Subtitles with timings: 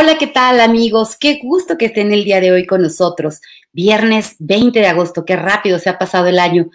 [0.00, 1.16] Hola, ¿qué tal amigos?
[1.18, 3.40] Qué gusto que estén el día de hoy con nosotros.
[3.72, 6.70] Viernes 20 de agosto, qué rápido se ha pasado el año.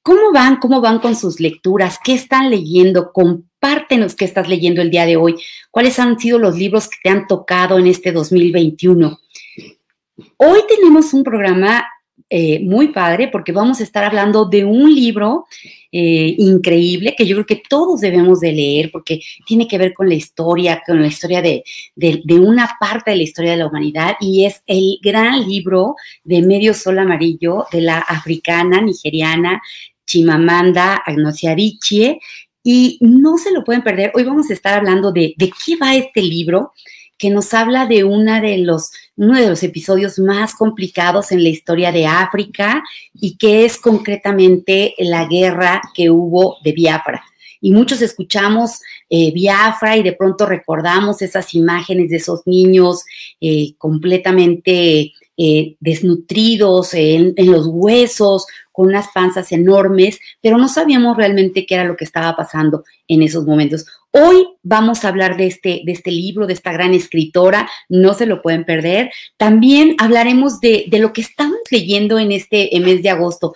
[0.00, 0.60] ¿Cómo van?
[0.60, 1.98] ¿Cómo van con sus lecturas?
[2.04, 3.10] ¿Qué están leyendo?
[3.12, 5.34] Compártenos qué estás leyendo el día de hoy.
[5.72, 9.18] ¿Cuáles han sido los libros que te han tocado en este 2021?
[10.36, 11.84] Hoy tenemos un programa
[12.30, 15.46] eh, muy padre porque vamos a estar hablando de un libro
[15.90, 20.10] eh, increíble que yo creo que todos debemos de leer porque tiene que ver con
[20.10, 21.64] la historia, con la historia de,
[22.38, 26.74] una parte de la historia de la humanidad y es el gran libro de Medio
[26.74, 29.62] Sol Amarillo de la africana nigeriana
[30.06, 32.20] Chimamanda Agnosia Adichie
[32.62, 34.12] y no se lo pueden perder.
[34.14, 36.72] Hoy vamos a estar hablando de, de qué va este libro
[37.18, 41.48] que nos habla de una de los, uno de los episodios más complicados en la
[41.48, 47.22] historia de África y que es concretamente la guerra que hubo de Biafra.
[47.60, 48.80] Y muchos escuchamos
[49.10, 53.04] eh, Biafra y de pronto recordamos esas imágenes de esos niños
[53.40, 61.64] eh, completamente eh, desnutridos en, los huesos, con unas panzas enormes, pero no sabíamos realmente
[61.64, 63.86] qué era lo que estaba pasando en esos momentos.
[64.10, 68.26] Hoy vamos a hablar de este, de este libro, de esta gran escritora, no se
[68.26, 69.12] lo pueden perder.
[69.36, 73.54] También hablaremos de, lo que estamos leyendo en este mes de agosto.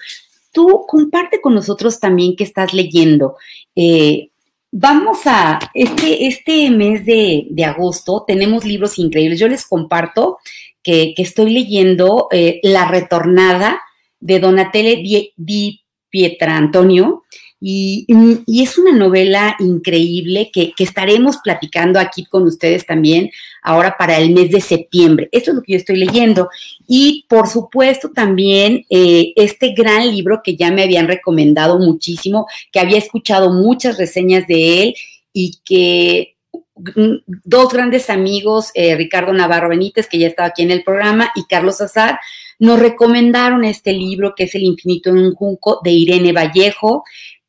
[0.52, 3.36] Tú comparte con nosotros también qué estás leyendo.
[3.74, 4.28] Eh,
[4.70, 9.40] vamos a, este, este mes de, agosto tenemos libros increíbles.
[9.40, 10.38] Yo les comparto
[10.82, 13.80] que, estoy leyendo eh, La Retornada
[14.20, 17.22] de Donatelle Di, Pietrantonio.
[17.64, 18.06] Y,
[18.46, 23.30] y, es una novela increíble que, estaremos platicando aquí con ustedes también
[23.62, 25.28] ahora para el mes de septiembre.
[25.30, 26.48] Esto es lo que yo estoy leyendo.
[26.88, 32.80] Y por supuesto también eh, este gran libro que ya me habían recomendado muchísimo, que
[32.80, 34.94] había escuchado muchas reseñas de él
[35.32, 36.31] y que
[37.44, 41.44] dos grandes amigos, eh, Ricardo Navarro Benítez, que ya estaba aquí en el programa, y
[41.44, 42.18] Carlos Azar,
[42.58, 47.04] nos recomendaron este libro que es El infinito en un junco de Irene Vallejo.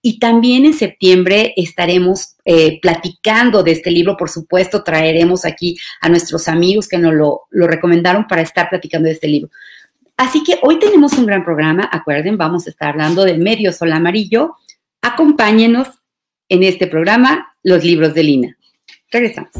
[0.05, 4.17] Y también en septiembre estaremos eh, platicando de este libro.
[4.17, 9.05] Por supuesto, traeremos aquí a nuestros amigos que nos lo, lo recomendaron para estar platicando
[9.07, 9.49] de este libro.
[10.17, 11.89] Así que hoy tenemos un gran programa.
[11.91, 14.55] Acuerden, vamos a estar hablando del medio sol amarillo.
[15.01, 15.87] Acompáñenos
[16.49, 18.57] en este programa, Los libros de Lina.
[19.13, 19.51] Regresamos.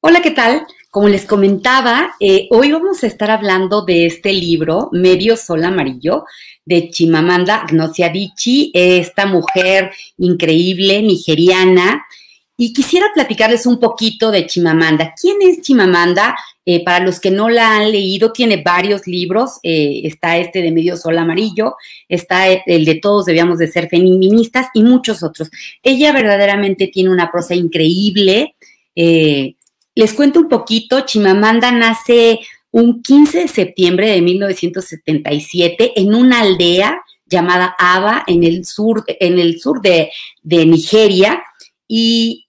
[0.00, 0.64] Hola, ¿qué tal?
[0.90, 6.24] Como les comentaba, eh, hoy vamos a estar hablando de este libro, Medio Sol Amarillo,
[6.64, 12.06] de Chimamanda Ngozi Adichie, esta mujer increíble, nigeriana.
[12.56, 15.14] Y quisiera platicarles un poquito de Chimamanda.
[15.20, 16.34] ¿Quién es Chimamanda?
[16.64, 19.58] Eh, para los que no la han leído, tiene varios libros.
[19.62, 21.76] Eh, está este de Medio Sol Amarillo,
[22.08, 25.50] está el de Todos debíamos de ser feministas y muchos otros.
[25.82, 28.54] Ella verdaderamente tiene una prosa increíble.
[28.94, 32.40] Les cuento un poquito, Chimamanda nace
[32.70, 39.38] un 15 de septiembre de 1977 en una aldea llamada Aba en el sur, en
[39.38, 40.10] el sur de,
[40.44, 41.42] Nigeria
[41.88, 42.45] y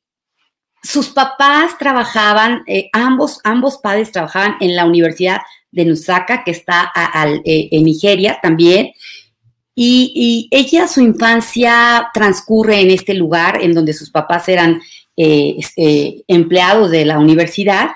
[0.88, 6.94] sus papás trabajaban, eh, ambos, ambos padres trabajaban en la Universidad de Nusaka, que está
[7.44, 8.92] eh, en Nigeria también.
[9.75, 14.81] Y, y, ella, su infancia transcurre en este lugar, en donde sus papás eran
[15.18, 17.90] eh, este, empleados de la universidad.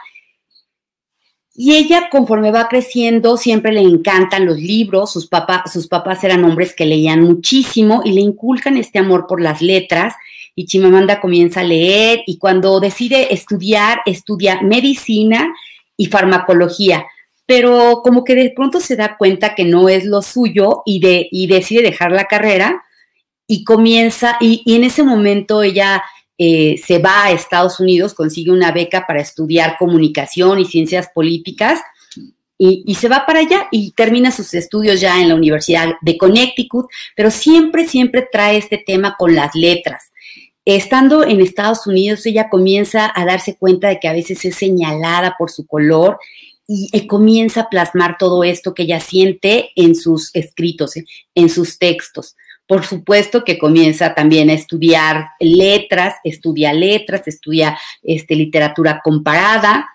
[1.54, 5.12] Y ella, conforme va creciendo, siempre le encantan los libros.
[5.12, 5.30] Sus,
[5.72, 10.16] sus papás eran hombres que leían muchísimo y le inculcan este amor por las letras.
[10.56, 15.54] Y Chimamanda comienza a leer y cuando decide estudiar, estudia medicina
[15.98, 17.06] y farmacología.
[17.46, 21.28] Pero como que de pronto se da cuenta que no es lo suyo y, de,
[21.32, 22.84] y decide dejar la carrera
[23.46, 26.02] y comienza, y en ese momento ella
[26.44, 31.82] eh, se va a Estados Unidos, consigue una beca para estudiar comunicación y ciencias políticas
[32.58, 36.88] y, se va para allá y termina sus estudios ya en la Universidad de Connecticut,
[37.16, 40.12] pero siempre, siempre trae este tema con las letras.
[40.66, 45.36] Estando en Estados Unidos, ella comienza a darse cuenta de que a veces es señalada
[45.38, 46.18] por su color
[46.68, 50.94] y, y comienza a plasmar todo esto que ella siente en sus escritos,
[51.36, 52.36] en sus textos.
[52.68, 59.90] Por supuesto que comienza también a estudiar letras, estudia letras, estudia este, literatura comparada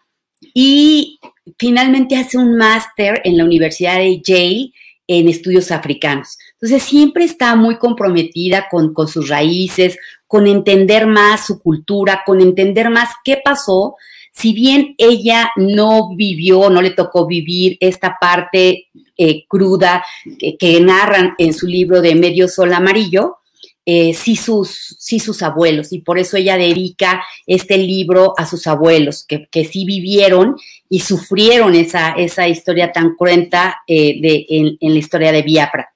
[0.53, 1.19] y
[1.59, 4.73] finalmente hace un máster en la Universidad de Yale
[5.07, 6.39] en estudios africanos.
[6.55, 9.97] Entonces siempre está muy comprometida con, con sus raíces,
[10.27, 13.97] con entender más su cultura, con entender más qué pasó
[14.37, 20.05] si bien ella no vivió, no le tocó vivir esta parte eh, cruda
[20.39, 23.39] que, narran en su libro de Medio Sol Amarillo,
[23.87, 28.67] eh, sí, sus, sí sus abuelos, y por eso ella dedica este libro a sus
[28.67, 30.57] abuelos, que, que sí vivieron
[30.91, 35.95] y sufrieron esa, esa historia tan cruenta eh, de, en, la historia de Biafra.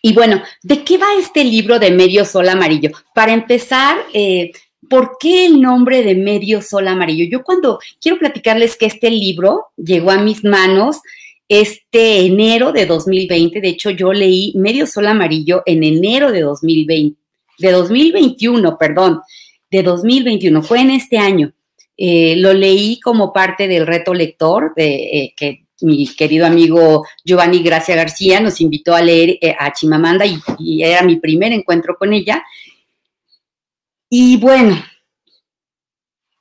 [0.00, 2.90] Y bueno, ¿de qué va este libro de Medio Sol Amarillo?
[3.14, 3.98] Para empezar,
[4.88, 7.24] ¿Por qué el nombre de Medio Sol Amarillo?
[7.30, 11.00] Yo cuando quiero platicarles que este libro llegó a mis manos
[11.48, 17.18] este enero de 2020, de hecho yo leí Medio Sol Amarillo en enero de 2020,
[17.58, 19.20] de 2021, perdón,
[19.70, 21.52] de 2021, fue en este año.
[21.96, 27.62] Eh, lo leí como parte del reto lector de, eh, que mi querido amigo Giovanni
[27.62, 32.12] Gracia García nos invitó a leer eh, a Chimamanda y, era mi primer encuentro con
[32.12, 32.42] ella.
[34.14, 34.76] Y bueno,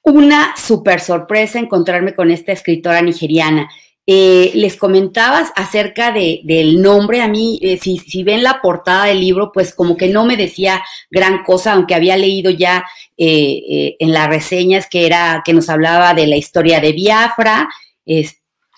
[0.01, 3.69] una súper sorpresa encontrarme con esta escritora nigeriana.
[4.05, 9.21] Eh, les comentabas acerca de, del nombre, a mí, eh, si, ven la portada del
[9.21, 12.83] libro, pues como que no me decía gran cosa, aunque había leído ya
[13.15, 17.69] eh, en las reseñas que era, que nos hablaba de la historia de Biafra,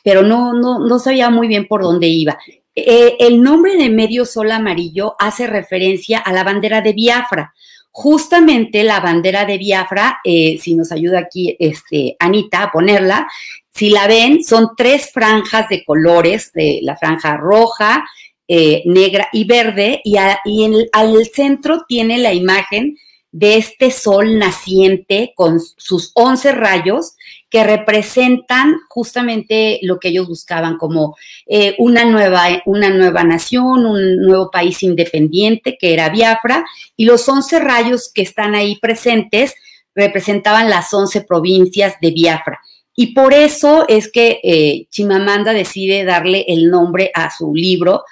[0.03, 2.37] pero no, no, no sabía muy bien por dónde iba.
[2.75, 7.55] el nombre de Medio Sol Amarillo hace referencia a la bandera de Biafra
[7.95, 13.27] justamente la bandera de Biafra, eh, si nos ayuda aquí este, Anita a ponerla,
[13.69, 18.03] si la ven, son tres franjas de colores, de la franja roja,
[18.47, 22.97] eh, negra y verde, y, al centro tiene la imagen
[23.33, 27.15] de este sol naciente con sus once rayos
[27.49, 31.15] que representan justamente lo que ellos buscaban como
[31.47, 36.63] eh, una, nueva, una nueva nación, un nuevo país independiente que era Biafra,
[36.95, 39.55] y los once rayos que están ahí presentes
[39.95, 42.59] representaban las once provincias de Biafra.
[42.95, 48.03] Y por eso es que eh, Chimamanda decide darle el nombre a su libro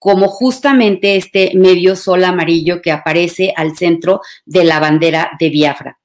[0.00, 5.98] como justamente este medio sol amarillo que aparece al centro de la bandera de Biafra.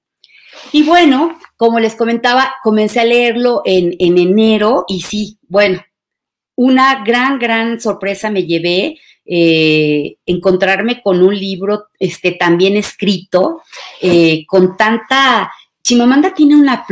[0.74, 5.81] Y bueno, como les comentaba, comencé a leerlo en, enero y sí, bueno,
[6.56, 13.62] una gran, gran sorpresa me llevé eh, encontrarme con un libro este, también escrito,
[14.01, 15.50] eh, con tanta...
[15.81, 16.83] Chimamanda tiene una,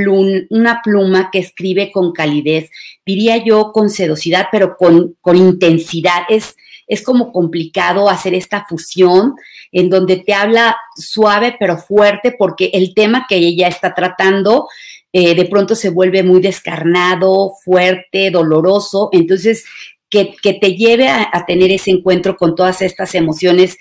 [0.51, 2.69] una pluma que escribe con calidez,
[3.05, 6.21] diría yo con sedosidad, pero con, con intensidad.
[6.29, 6.55] Es,
[6.93, 9.35] es como complicado hacer esta fusión
[9.71, 14.67] en donde te habla suave pero fuerte porque el tema que ella está tratando
[15.15, 19.09] eh, de pronto se vuelve muy descarnado, fuerte, doloroso.
[19.11, 19.63] Entonces,
[20.09, 23.77] que, te lleve a, tener ese encuentro con todas estas emociones,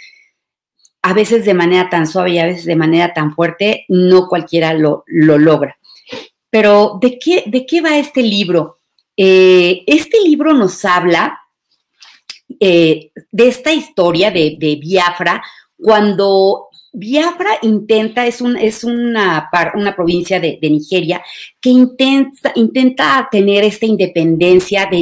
[1.03, 4.75] a veces de manera tan suave y a veces de manera tan fuerte, no cualquiera
[4.75, 5.79] lo, logra.
[6.51, 8.81] Pero, ¿de qué, ¿de qué va este libro?
[9.17, 11.42] Eh, este libro nos habla
[12.65, 15.43] eh, de esta historia de, Biafra,
[15.77, 21.21] cuando Biafra intenta, es, es una, una provincia de, Nigeria
[21.61, 24.99] que intenta, intenta tener esta independencia de,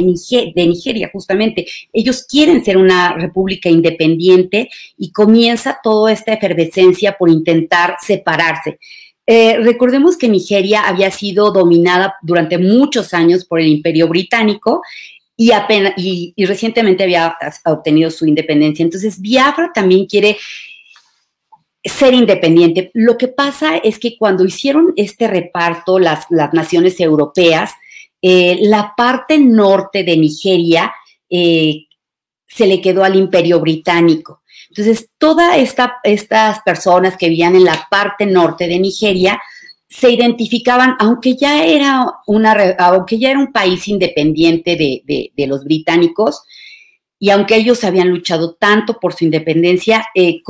[0.55, 1.67] de Nigeria, justamente.
[1.93, 8.79] Ellos quieren ser una república independiente y comienza toda esta efervescencia por intentar separarse.
[9.27, 14.81] Eh, recordemos que Nigeria había sido dominada durante muchos años por el imperio británico
[15.41, 18.83] y, apenas, y, recientemente había obtenido su independencia.
[18.83, 20.37] Entonces, Biafra también quiere
[21.83, 22.91] ser independiente.
[22.93, 27.71] Lo que pasa es que cuando hicieron este reparto las, las naciones europeas,
[28.21, 30.93] eh, la parte norte de Nigeria
[31.27, 31.87] eh,
[32.47, 34.43] se le quedó al imperio británico.
[34.69, 39.41] Entonces, todas esta, estas personas que vivían en la parte norte de Nigeria
[39.91, 46.43] se identificaban, aunque ya era, una, aunque ya era un país independiente de, los británicos,
[47.19, 50.41] y aunque ellos habían luchado tanto por su independencia, eh,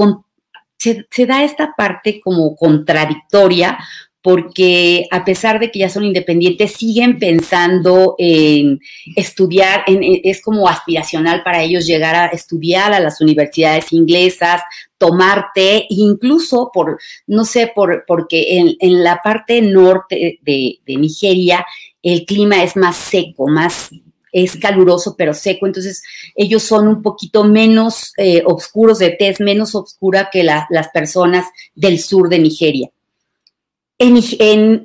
[0.78, 3.80] se, se, da esta parte como contradictoria
[4.22, 8.80] porque a pesar de que ya son independientes, siguen pensando en
[9.16, 14.62] estudiar, es como aspiracional para ellos llegar a estudiar a las universidades inglesas,
[14.98, 21.66] tomar té, e incluso por, no sé, por, porque en, la parte norte de, Nigeria
[22.04, 23.90] el clima es más seco, más
[24.32, 26.04] es caluroso pero seco, entonces
[26.36, 32.00] ellos son un poquito menos eh, oscuros de tez, menos oscura que las personas del
[32.00, 32.92] sur de Nigeria.
[34.03, 34.81] En,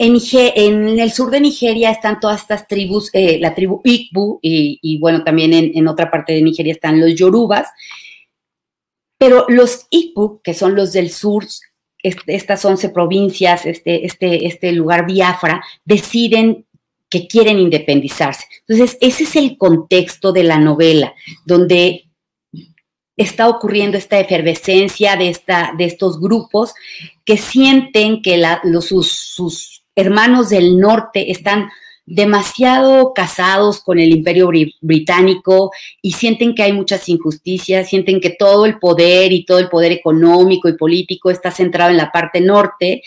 [1.00, 5.54] el sur de Nigeria están todas estas tribus, eh, la tribu Igbo y, bueno, también
[5.54, 7.66] en, otra parte de Nigeria están los Yorubas,
[9.16, 11.46] pero los Igbo, que son los del sur,
[12.02, 16.66] estas 11 provincias, este, este, este lugar Biafra, deciden
[17.08, 18.44] que quieren independizarse.
[18.68, 21.14] Entonces, ese es el contexto de la novela,
[21.46, 22.05] donde
[23.16, 26.74] está ocurriendo esta efervescencia de, esta, de estos grupos
[27.24, 31.70] que sienten que los, sus, hermanos del norte están
[32.04, 38.66] demasiado casados con el imperio británico y sienten que hay muchas injusticias, sienten que todo
[38.66, 43.02] el poder y todo el poder económico y político está centrado en la parte norte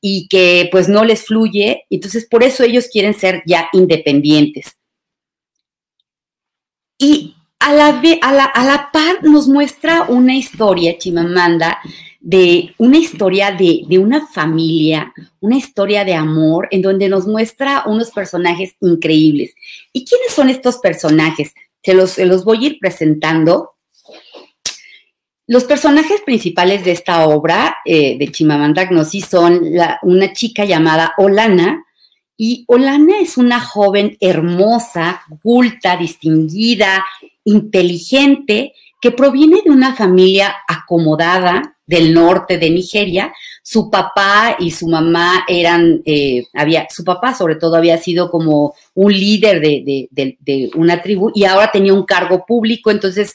[0.00, 4.76] y que pues no les fluye, entonces por eso ellos quieren ser ya independientes.
[6.98, 7.34] Y
[7.66, 11.80] a la, a la, a la par nos muestra una historia, Chimamanda,
[12.20, 17.82] de una historia de, de, una familia, una historia de amor, en donde nos muestra
[17.86, 19.52] unos personajes increíbles.
[19.92, 21.54] ¿Y quiénes son estos personajes?
[21.82, 23.72] Se los, se los voy a ir presentando.
[25.48, 29.60] Los personajes principales de esta obra eh, de Chimamanda Gnosis son
[30.02, 31.82] una chica llamada Olana,
[32.36, 37.04] y Olana es una joven hermosa, culta, distinguida,
[37.46, 43.32] inteligente, que proviene de una familia acomodada del norte de Nigeria.
[43.62, 48.74] Su papá y su mamá eran, eh, había, su papá sobre todo había sido como
[48.94, 53.34] un líder de, una tribu y ahora tenía un cargo público, entonces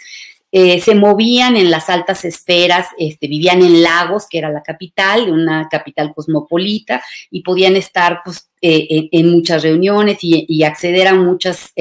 [0.51, 5.31] eh, se movían en las altas esferas, este, vivían en Lagos, que era la capital,
[5.31, 11.71] una capital cosmopolita, y podían estar pues, eh, en, muchas reuniones y, acceder a muchos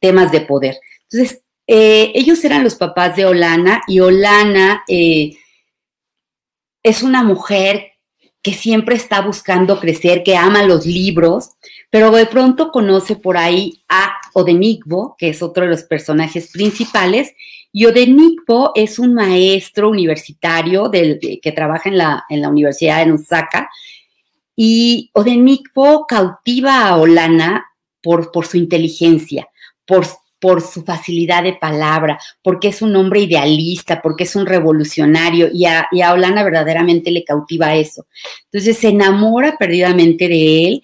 [0.00, 0.76] temas de poder.
[1.10, 5.36] Entonces, ellos eran los papás de Olana y Olana es
[7.02, 7.98] una mujer
[8.42, 11.50] que siempre está buscando crecer, que ama los libros,
[11.90, 17.34] pero de pronto conoce por ahí a Odenigbo, que es otro de los personajes principales,
[17.72, 23.12] y Odenigbo es un maestro universitario del, que trabaja en la, en la Universidad de
[23.12, 23.68] Osaka,
[24.56, 27.66] y Odenigbo cautiva a Olana
[28.02, 29.48] por, por su inteligencia,
[29.84, 30.06] por,
[30.40, 35.66] por su facilidad de palabra, porque es un hombre idealista, porque es un revolucionario y
[35.66, 38.06] a, y a Olana verdaderamente le cautiva eso.
[38.44, 40.82] Entonces se enamora perdidamente de él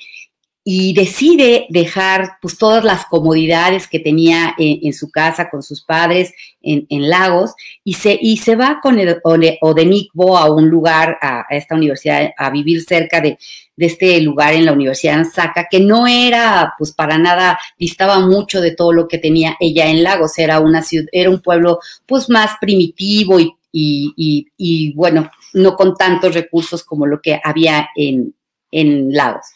[0.67, 6.33] y decide dejar pues todas las comodidades que tenía en, su casa con sus padres
[6.63, 7.55] en, Lagos
[7.85, 12.49] y se, y se va con el, Odenikbo a un lugar, a, esta universidad, a
[12.49, 13.37] vivir cerca de,
[13.77, 18.61] este lugar en la Universidad de Ansaka, que no era pues para nada, distaba mucho
[18.61, 22.31] de todo lo que tenía ella en Lagos, era una ciudad, era un pueblo pues
[22.31, 28.35] más primitivo y, y, y bueno, no con tantos recursos como lo que había en,
[28.71, 29.47] en Lagos.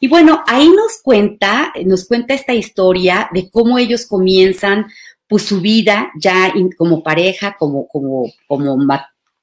[0.00, 4.86] Y bueno, ahí nos cuenta, nos cuenta esta historia de cómo ellos comienzan
[5.28, 8.76] pues su vida ya como pareja, como, como, como,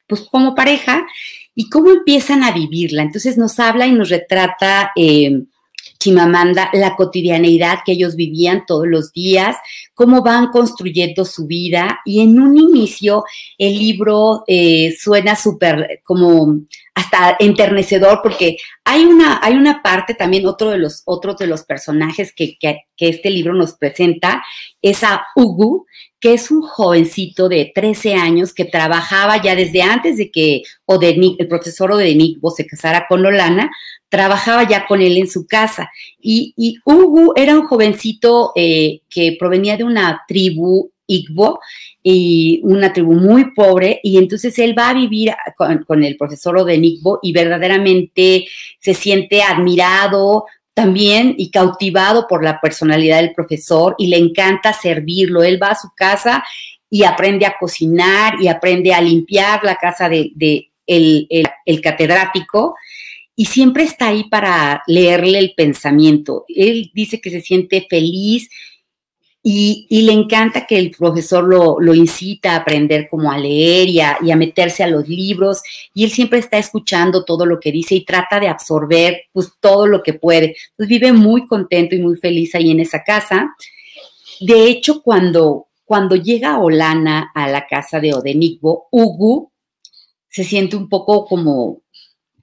[0.07, 1.05] pues, como pareja,
[1.55, 3.03] y cómo empiezan a vivirla.
[3.03, 5.43] Entonces nos habla y nos retrata eh,
[6.03, 9.55] Chimamanda la cotidianeidad que ellos vivían todos los días,
[9.93, 12.01] cómo van construyendo su vida.
[12.03, 13.23] Y en un inicio
[13.57, 16.59] el libro eh, suena súper como
[16.93, 21.03] hasta enternecedor porque hay una, hay una parte también, otro de los,
[21.39, 24.43] de los personajes que, que, este libro nos presenta
[24.81, 25.85] es a Ugu,
[26.19, 31.39] que es un jovencito de 13 años que trabajaba ya desde antes de que Odenik,
[31.39, 33.71] el profesor Odenikbo se casara con Lolana,
[34.13, 35.89] trabajaba ya con él en su casa.
[36.21, 36.77] Y, y
[37.35, 41.59] era un jovencito eh, que provenía de una tribu Igbo
[42.03, 47.17] y una tribu muy pobre, y entonces él va a vivir con, el profesor Odenigbo
[47.23, 48.45] y verdaderamente
[48.79, 55.41] se siente admirado también y cautivado por la personalidad del profesor y le encanta servirlo.
[55.41, 56.43] Él va a su casa
[56.87, 62.75] y aprende a cocinar y aprende a limpiar la casa de, el catedrático
[63.35, 66.45] y siempre está ahí para leerle el pensamiento.
[66.47, 68.49] Él dice que se siente feliz
[69.45, 74.35] y, le encanta que el profesor lo, incita a aprender como a leer y a,
[74.37, 75.61] meterse a los libros
[75.93, 79.85] y él siempre está escuchando todo lo que dice y trata de absorber pues todo
[79.85, 80.55] lo que puede.
[80.77, 83.53] Vive muy contento y muy feliz ahí en esa casa.
[84.39, 89.51] De hecho, cuando, cuando llega Olana a la casa de Odenigbo, Ugu
[90.29, 91.81] se siente un poco como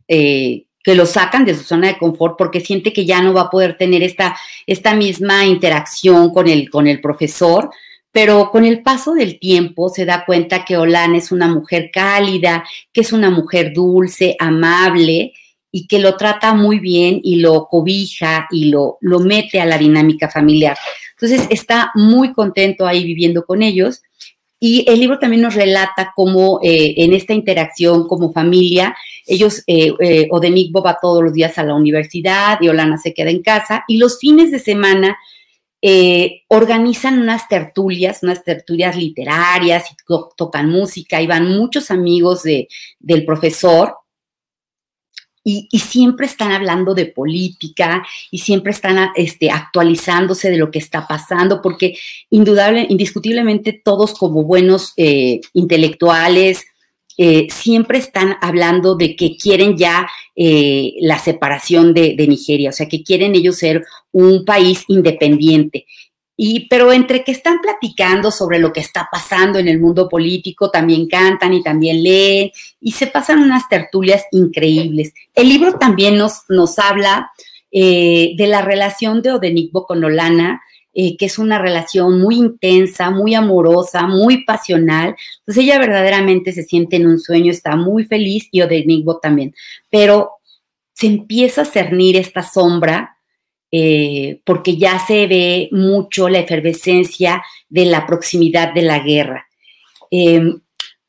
[0.07, 3.43] eh, que lo sacan de su zona de confort porque siente que ya no va
[3.43, 7.71] a poder tener esta, esta misma interacción con el, con el profesor,
[8.13, 12.65] pero con el paso del tiempo se da cuenta que Olan es una mujer cálida,
[12.93, 15.33] que es una mujer dulce, amable
[15.71, 19.79] y que lo trata muy bien y lo cobija y lo, lo mete a la
[19.79, 20.77] dinámica familiar.
[21.13, 24.03] Entonces está muy contento ahí viviendo con ellos
[24.63, 28.95] Y el libro también nos relata cómo eh, en esta interacción como familia,
[29.27, 33.43] ellos, eh, eh va todos los días a la universidad y Olana se queda en
[33.43, 33.85] casa.
[33.89, 35.17] Y los fines de semana
[35.83, 39.97] eh, organizan unas tertulias, unas tertulias literarias y
[40.37, 41.21] tocan música.
[41.21, 43.97] Y van muchos amigos de, del profesor.
[45.43, 51.09] Y, siempre están hablando de política y siempre están este, actualizándose de lo que está
[51.09, 51.97] pasando, porque
[52.29, 56.67] indudable, indiscutiblemente todos como buenos eh, intelectuales
[57.23, 62.89] eh, siempre están hablando de que quieren ya eh, la separación de, Nigeria, o sea,
[62.89, 65.85] que quieren ellos ser un país independiente.
[66.35, 70.71] Y, pero entre que están platicando sobre lo que está pasando en el mundo político,
[70.71, 75.13] también cantan y también leen y se pasan unas tertulias increíbles.
[75.35, 77.31] El libro también nos, nos habla
[77.71, 83.11] eh, de la relación de Odenigbo con Olana, eh, que es una relación muy intensa,
[83.11, 85.15] muy amorosa, muy pasional.
[85.41, 89.55] Entonces ella verdaderamente se siente en un sueño, está muy feliz y Odenigbo también.
[89.89, 90.33] Pero
[90.93, 93.17] se empieza a cernir esta sombra
[93.73, 99.47] eh, porque ya se ve mucho la efervescencia de la proximidad de la guerra.
[100.11, 100.61] Em,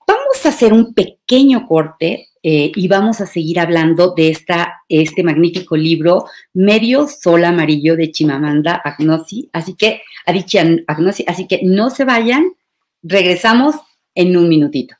[0.07, 5.23] vamos a hacer un pequeño corte eh, y vamos a seguir hablando de esta, este
[5.23, 9.49] magnífico libro, Medio Sol Amarillo de Chimamanda Agnosi.
[9.53, 12.53] Así que, Agnosi, así que no se vayan,
[13.03, 13.75] regresamos
[14.15, 14.95] en un minutito.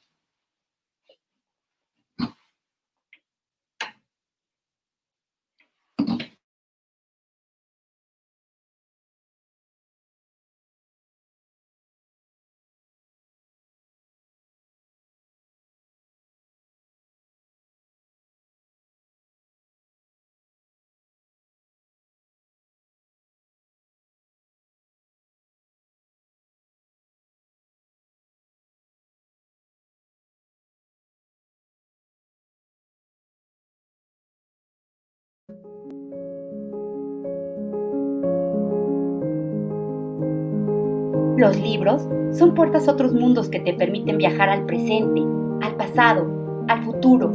[41.42, 45.22] Los libros son puertas a otros mundos que te permiten viajar al presente,
[45.62, 46.28] al pasado,
[46.68, 47.32] al futuro.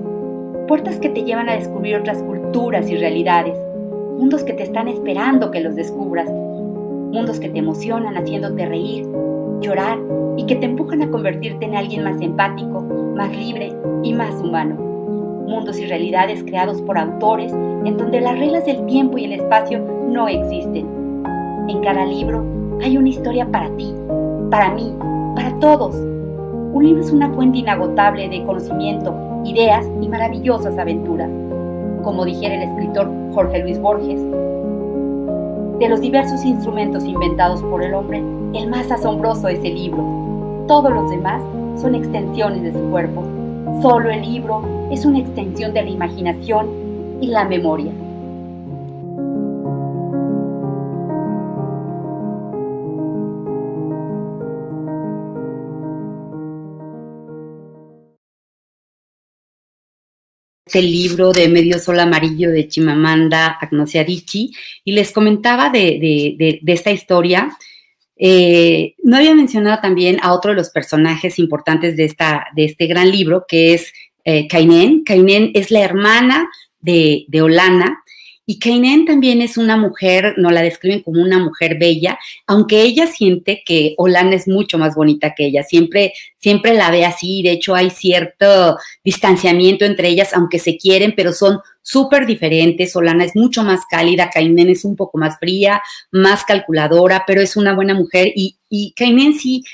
[0.69, 3.59] Puertas que te llevan a descubrir otras culturas y realidades.
[4.17, 6.31] Mundos que te están esperando que los descubras.
[6.31, 9.09] Mundos que te emocionan haciéndote reír,
[9.61, 9.99] llorar
[10.37, 12.83] y que te empujan a convertirte en alguien más empático,
[13.17, 13.73] más libre
[14.05, 14.86] y más humano.
[15.47, 19.79] Mundos y realidades creados por autores en donde las reglas del tiempo y el espacio
[20.09, 20.87] no existen.
[21.69, 22.45] En cada libro
[22.83, 23.95] hay una historia para ti,
[24.51, 24.93] para mí,
[25.37, 25.95] para todos.
[25.95, 31.31] Un libro es una fuente inagotable de conocimiento, ideas y maravillosas aventuras.
[32.03, 34.21] Como dijera el escritor Jorge Luis Borges,
[35.79, 38.23] de los diversos instrumentos inventados por el hombre,
[38.55, 40.65] el más asombroso es el libro.
[40.67, 41.43] Todos los demás
[41.81, 43.23] son extensiones de su cuerpo.
[43.83, 47.93] Solo el libro es una extensión de la imaginación y la memoria.
[60.69, 64.51] este libro de Medio Sol Amarillo de Chimamanda Agnosi Adichie
[64.85, 67.57] y les comentaba de, esta historia.
[68.17, 72.13] Eh, no había mencionado también a otro de los personajes importantes de
[72.57, 73.91] este gran libro, que es
[74.27, 75.05] eh, Kainen.
[75.05, 78.03] Kainen es la hermana de, de Olana
[78.49, 83.09] y Kainen también es una mujer, no la describen como una mujer bella, aunque ella
[83.09, 87.51] siente que Olana es mucho más bonita que ella, siempre, siempre la ve así, de
[87.51, 92.95] hecho hay cierto distanciamiento entre ellas, aunque se quieren, pero son súper diferentes.
[92.95, 97.57] Olana es mucho más cálida, Kainen es un poco más fría, más calculadora, pero es
[97.57, 99.65] una buena mujer y, y Kainen sí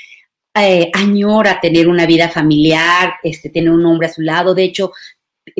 [0.55, 4.53] eh, añora tener una vida familiar, este, tener un hombre a su lado.
[4.53, 4.91] De hecho,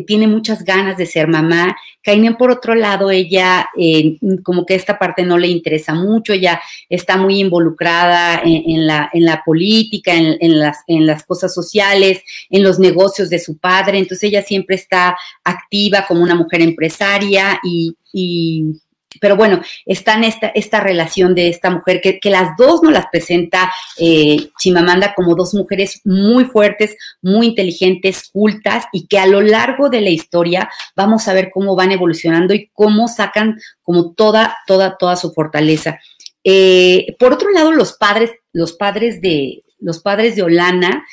[0.07, 1.75] tiene muchas ganas de ser mamá.
[2.01, 6.61] Kainen, por otro lado, ella eh, como que esta parte no le interesa mucho, ella
[6.89, 12.63] está muy involucrada en, la, en la, política, en, las, en las cosas sociales, en
[12.63, 17.95] los negocios de su padre, entonces ella siempre está activa como una mujer empresaria y,
[18.11, 18.81] y
[19.19, 23.07] pero bueno, está en esta, esta relación de esta mujer que, las dos nos las
[23.11, 29.41] presenta eh, Chimamanda como dos mujeres muy fuertes, muy inteligentes, cultas y que a lo
[29.41, 34.57] largo de la historia vamos a ver cómo van evolucionando y cómo sacan como toda,
[34.65, 35.99] toda, toda su fortaleza.
[36.43, 41.05] Eh, por otro lado, los padres, los padres de, los padres de Olana,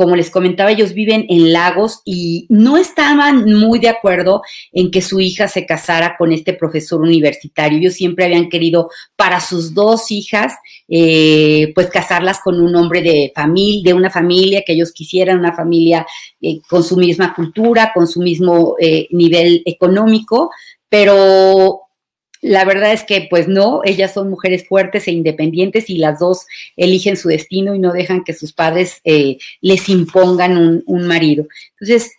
[0.00, 4.40] como les comentaba, ellos viven en Lagos y no estaban muy de acuerdo
[4.72, 7.76] en que su hija se casara con este profesor universitario.
[7.76, 10.54] Ellos siempre habían querido para sus dos hijas,
[10.88, 15.54] eh, pues casarlas con un hombre de familia, de una familia que ellos quisieran, una
[15.54, 16.06] familia
[16.40, 20.50] eh, con su misma cultura, con su mismo eh, nivel económico,
[20.88, 21.89] pero
[22.42, 26.46] la verdad es que pues no, ellas son mujeres fuertes e independientes y las dos
[26.76, 31.46] eligen su destino y no dejan que sus padres eh, les impongan un, marido.
[31.78, 32.12] Entonces,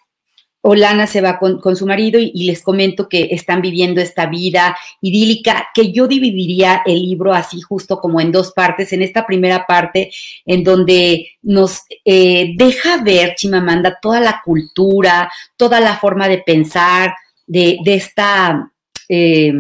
[0.62, 5.70] Olana se va con, su marido y, les comento que están viviendo esta vida idílica,
[5.74, 8.94] que yo dividiría el libro así justo como en dos partes.
[8.94, 10.12] En esta primera parte,
[10.46, 17.16] en donde nos eh, deja ver Chimamanda toda la cultura, toda la forma de pensar
[17.48, 18.72] de, esta...
[19.10, 19.52] Eh,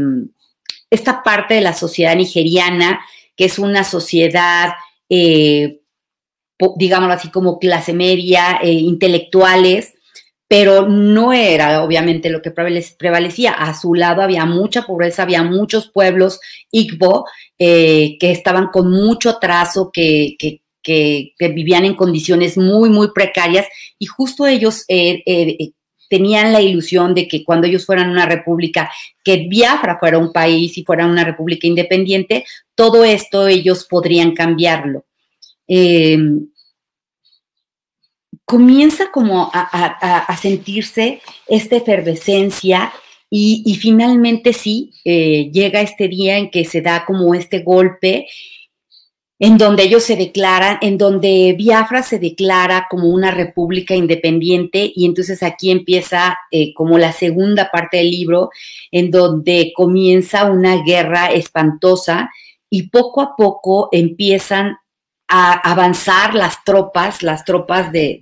[0.91, 2.99] esta parte de la sociedad nigeriana,
[3.36, 4.73] que es una sociedad,
[5.10, 5.80] eh,
[6.75, 9.93] digámoslo así, como clase media, eh, intelectuales,
[10.47, 13.54] pero no era obviamente lo que prevalecía.
[13.54, 17.25] A su lado había mucha pobreza, había muchos pueblos Igbo
[17.58, 20.62] eh, que estaban con mucho atraso, que, que,
[21.39, 23.65] vivían en condiciones muy, muy precarias
[23.97, 24.84] y justo ellos
[26.12, 28.91] tenían la ilusión de que cuando ellos fueran una república,
[29.24, 32.43] que Biafra fuera un país y fuera una república independiente,
[32.76, 35.06] todo esto ellos podrían cambiarlo.
[35.69, 36.47] Em,
[38.43, 42.91] comienza como a, sentirse esta efervescencia
[43.30, 48.28] y, finalmente sí, eh, llega este día en que se da como este golpe
[49.43, 55.08] en donde ellos se declaran, en donde Biafra se declara como una república independiente y
[55.08, 58.51] entonces aquí empieza eh, como la segunda parte del libro,
[58.91, 62.30] en donde comienza una guerra espantosa
[62.69, 64.77] y poco a poco empiezan
[65.27, 68.21] a avanzar las tropas, las tropas de,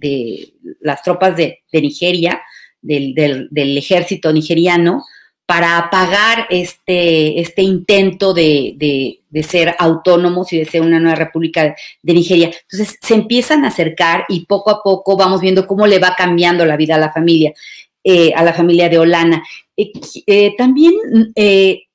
[0.80, 2.40] las tropas de, Nigeria,
[2.82, 3.14] del,
[3.52, 5.04] del ejército nigeriano,
[5.50, 12.14] para apagar este, este intento de, ser autónomos y de ser una nueva república de
[12.14, 12.52] Nigeria.
[12.70, 16.68] Entonces se empiezan a acercar y poco a poco vamos viendo cómo le va cambiando
[16.68, 17.52] la vida a la familia,
[18.04, 19.44] eh, a la familia de Olana.
[19.76, 19.92] Eh,
[20.28, 20.94] eh, también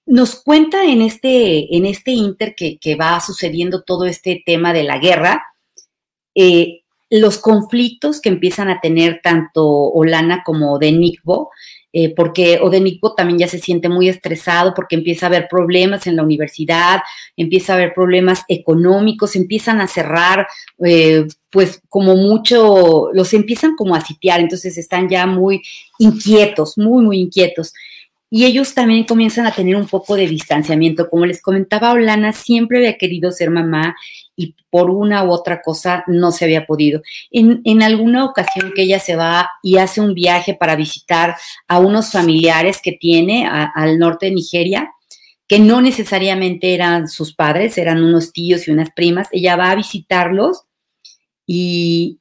[0.05, 4.99] nos cuenta en este, en este inter que, va sucediendo todo este tema de la
[4.99, 5.45] guerra,
[7.09, 11.53] los conflictos que empiezan a tener tanto Olana como de Nikbo,
[11.96, 16.16] eh, porque Odenico también ya se siente muy estresado porque empieza a haber problemas en
[16.16, 16.98] la universidad,
[17.37, 20.48] empieza a haber problemas económicos, empiezan a cerrar,
[20.85, 25.62] eh, pues como mucho, los empiezan como a sitiar, entonces están ya muy
[26.00, 27.72] inquietos, muy, muy inquietos
[28.37, 31.09] y ellos también comienzan a tener un poco de distanciamiento.
[31.09, 33.94] Como les comentaba, Olana siempre había querido ser mamá
[34.35, 37.01] y por una u otra cosa no se había podido.
[37.31, 41.37] En, alguna ocasión que ella se va y hace un viaje para visitar
[41.68, 44.90] a unos familiares que tiene al norte de Nigeria,
[45.47, 49.77] que no necesariamente eran sus padres, eran unos tíos y unas primas, ella va a
[49.77, 50.64] visitarlos
[51.47, 52.18] y,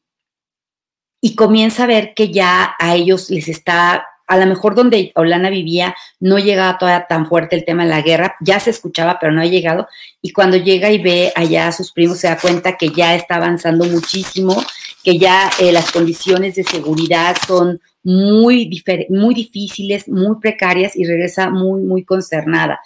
[1.21, 5.49] y comienza a ver que ya a ellos les está a lo mejor donde Olana
[5.49, 9.31] vivía no llegaba todavía tan fuerte el tema de la guerra, ya se escuchaba, pero
[9.31, 9.87] no ha llegado.
[10.21, 13.35] Y cuando llega y ve allá a sus primos, se da cuenta que ya está
[13.35, 14.63] avanzando muchísimo,
[15.03, 18.69] que ya eh, las condiciones de seguridad son muy,
[19.09, 22.79] muy difíciles, muy precarias y regresa muy, muy consternada.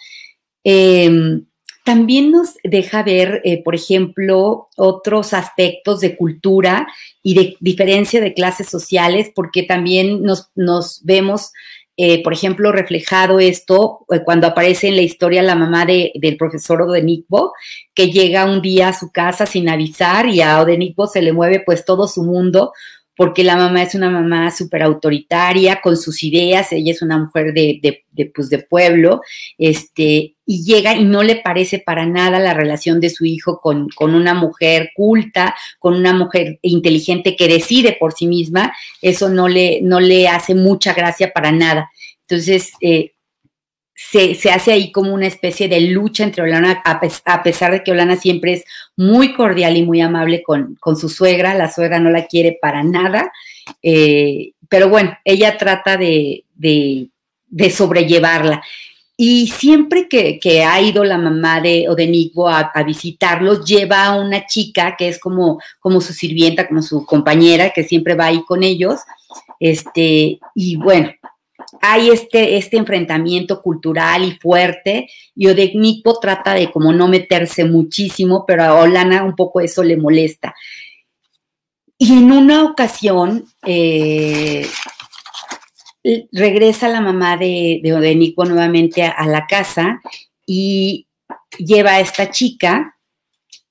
[0.64, 1.46] Em,
[1.88, 6.86] también nos deja ver, eh, por ejemplo, otros aspectos de cultura
[7.24, 11.54] y de diferencia de clases sociales, porque también nos, vemos,
[11.96, 16.82] eh, por ejemplo, reflejado esto eh, cuando aparece en la historia la mamá del profesor
[16.82, 17.54] Odenikbo,
[17.94, 21.64] que llega un día a su casa sin avisar y a Odenikbo se le mueve
[21.66, 22.74] pues todo su mundo
[23.18, 27.52] porque la mamá es una mamá súper autoritaria con sus ideas, ella es una mujer
[27.52, 27.80] de,
[28.14, 29.22] de, pues de pueblo,
[29.58, 33.90] este, y llega y no le parece para nada la relación de su hijo con,
[33.90, 39.48] con, una mujer culta, con una mujer inteligente que decide por sí misma, eso no
[39.48, 41.90] le, no le hace mucha gracia para nada.
[42.22, 43.14] Entonces, eh,
[44.00, 48.16] se, hace ahí como una especie de lucha entre Olana, a, pesar de que Olana
[48.16, 48.64] siempre es
[48.96, 53.32] muy cordial y muy amable con, su suegra, la suegra no la quiere para nada,
[53.82, 56.44] eh, pero bueno, ella trata de,
[57.72, 58.62] sobrellevarla.
[59.20, 64.46] Y siempre que, ha ido la mamá de Odenigbo a, a, visitarlos, lleva a una
[64.46, 68.62] chica que es como, como su sirvienta, como su compañera, que siempre va ahí con
[68.62, 69.00] ellos.
[69.60, 71.10] Este, y bueno,
[71.82, 78.46] hay este, este enfrentamiento cultural y fuerte, y Odegnipo trata de como no meterse muchísimo,
[78.46, 80.54] pero a Olana un poco eso le molesta.
[81.98, 84.68] Y en una ocasión eh,
[86.32, 90.00] regresa la mamá de, de nuevamente a, la casa
[90.46, 91.08] y
[91.58, 92.97] lleva a esta chica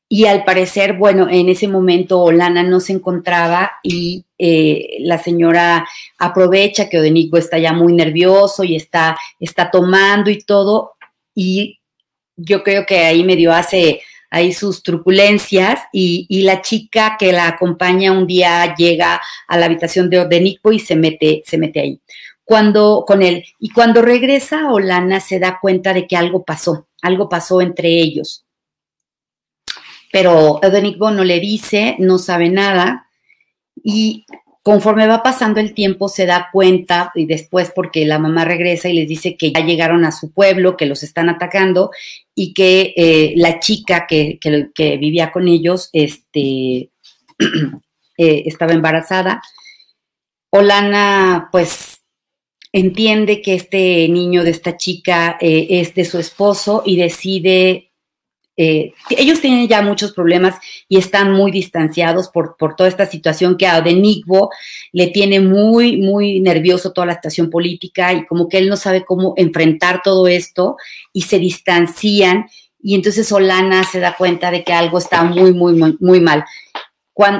[0.08, 5.86] y al parecer, bueno, en ese momento Olana no se encontraba y eh, la señora
[6.18, 10.92] aprovecha que Odenico está ya muy nervioso y está, está tomando y todo
[11.34, 11.80] y
[12.36, 18.12] yo creo que ahí medio hace ahí sus truculencias y, la chica que la acompaña
[18.12, 22.00] un día llega a la habitación de, de y se mete, se mete ahí.
[22.44, 27.28] Cuando, con él, y cuando regresa Olana se da cuenta de que algo pasó, algo
[27.28, 28.45] pasó entre ellos.
[30.16, 33.06] Pero Edenigbo no le dice, no sabe nada,
[33.84, 34.24] y
[34.62, 38.94] conforme va pasando el tiempo se da cuenta y después porque la mamá regresa y
[38.94, 41.90] les dice que ya llegaron a su pueblo, que los están atacando
[42.34, 44.38] y que eh, la chica que,
[44.98, 46.38] vivía con ellos este,
[48.16, 49.42] eh, estaba embarazada.
[50.48, 52.00] Olana pues
[52.72, 57.85] entiende que este niño de esta chica eh, es de su esposo y decide
[58.56, 60.54] eh, ellos tienen ya muchos problemas
[60.88, 64.50] y están muy distanciados por, toda esta situación que a Odenigbo
[64.92, 69.04] le tiene muy, muy nervioso toda la situación política y como que él no sabe
[69.04, 70.76] cómo enfrentar todo esto
[71.12, 72.46] y se distancian.
[72.82, 76.44] Y entonces Solana se da cuenta de que algo está muy, muy, muy, muy mal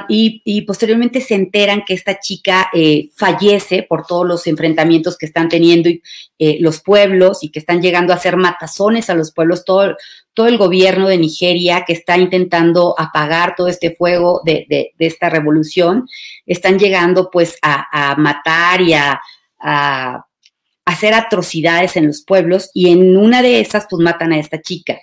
[0.07, 5.49] y, posteriormente se enteran que esta chica eh, fallece por todos los enfrentamientos que están
[5.49, 5.89] teniendo
[6.39, 9.95] eh, los pueblos y que están llegando a hacer matazones a los pueblos, todo,
[10.33, 16.07] todo el gobierno de Nigeria que está intentando apagar todo este fuego de, esta revolución,
[16.47, 19.21] están llegando pues a, matar y a,
[19.59, 20.25] a
[20.85, 24.97] hacer atrocidades en los pueblos y en una de esas pues matan a esta chica.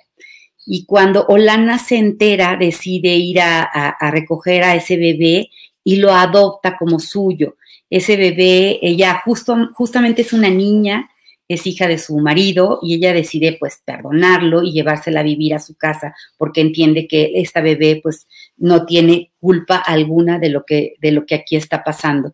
[0.66, 5.50] Y cuando Olana se entera, decide ir a, recoger a ese bebé
[5.83, 7.57] y lo adopta como suyo.
[7.90, 11.11] Ese bebé, ella justo, justamente es una niña,
[11.46, 15.61] es hija de su marido y ella decide pues perdonarlo y llevársela a vivir a
[15.61, 20.94] su casa porque entiende que esta bebé pues no tiene culpa alguna de lo que,
[21.00, 22.33] de lo que aquí está pasando.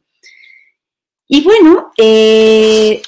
[1.27, 3.01] Y bueno, eh,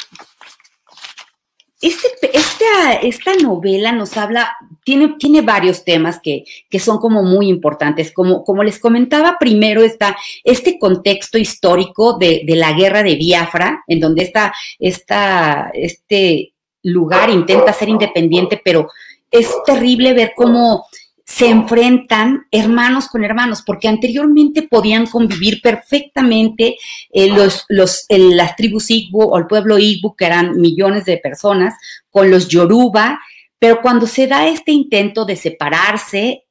[1.81, 7.49] este, esta, esta, novela nos habla, tiene, tiene varios temas que, que, son como muy
[7.49, 8.13] importantes.
[8.13, 13.85] Como, como les comentaba, primero está este contexto histórico de, de la guerra de Biafra,
[13.87, 18.89] en donde está esta, este lugar intenta ser independiente, pero
[19.31, 20.85] es terrible ver cómo
[21.25, 26.77] se enfrentan hermanos con hermanos, porque anteriormente podían convivir perfectamente
[27.11, 31.75] eh, los, los, las tribus Igbo o el pueblo Igbo, que eran millones de personas,
[32.11, 33.19] con los Yoruba,
[33.63, 36.47] pero cuando se da este intento de separarse,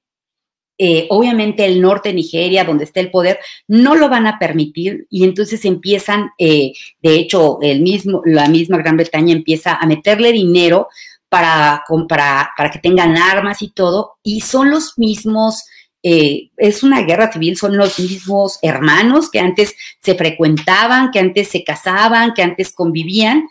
[0.77, 5.07] eh, obviamente el norte de Nigeria, donde está el poder, no lo van a permitir
[5.09, 6.71] y entonces empiezan, eh,
[7.01, 10.87] de hecho, el mismo, la misma Gran Bretaña empieza a meterle dinero
[11.27, 15.65] para, para que tengan armas y todo, y son los mismos,
[16.03, 21.49] eh, es una guerra civil, son los mismos hermanos que antes se frecuentaban, que antes
[21.49, 23.49] se casaban, que antes convivían,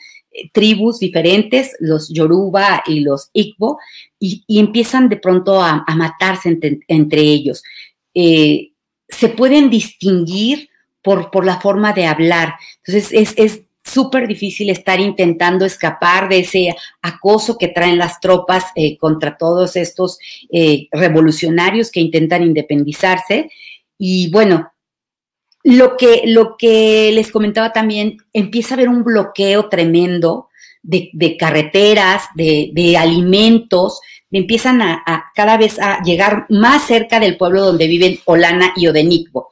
[0.53, 3.79] tribus diferentes, los Yoruba y los Igbo,
[4.19, 7.63] y, empiezan de pronto a, matarse entre, ellos.
[8.15, 8.73] Eh,
[9.09, 10.69] se pueden distinguir
[11.03, 12.55] por, por, la forma de hablar.
[12.85, 18.97] Entonces, es, súper difícil estar intentando escapar de ese acoso que traen las tropas eh,
[18.99, 20.19] contra todos estos
[20.53, 23.51] eh, revolucionarios que intentan independizarse.
[23.99, 24.71] Y bueno,
[25.63, 30.49] lo que, lo que les comentaba también, empieza a haber un bloqueo tremendo
[30.83, 35.03] de, carreteras, de, alimentos, empiezan a,
[35.35, 39.51] cada vez a llegar más cerca del pueblo donde viven Olana y Odenikbo.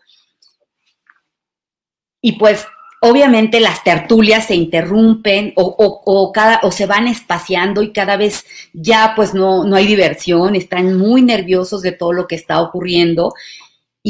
[2.21, 2.67] Y pues
[3.01, 9.13] obviamente las tertulias se interrumpen o, cada, o se van espaciando y cada vez ya
[9.15, 13.35] pues no, no hay diversión, están muy nerviosos de todo lo que está ocurriendo